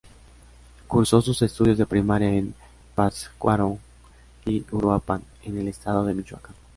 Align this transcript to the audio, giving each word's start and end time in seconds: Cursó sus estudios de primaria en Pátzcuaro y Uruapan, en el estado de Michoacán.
Cursó 0.87 1.21
sus 1.21 1.43
estudios 1.43 1.77
de 1.77 1.85
primaria 1.85 2.27
en 2.31 2.55
Pátzcuaro 2.95 3.77
y 4.47 4.65
Uruapan, 4.71 5.23
en 5.43 5.59
el 5.59 5.67
estado 5.67 6.03
de 6.05 6.15
Michoacán. 6.15 6.55